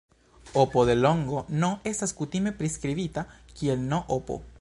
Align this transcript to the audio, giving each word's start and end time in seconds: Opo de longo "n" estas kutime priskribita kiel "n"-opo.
Opo 0.61 0.85
de 0.89 0.95
longo 0.95 1.43
"n" 1.63 1.69
estas 1.91 2.15
kutime 2.21 2.53
priskribita 2.61 3.25
kiel 3.53 3.85
"n"-opo. 3.85 4.39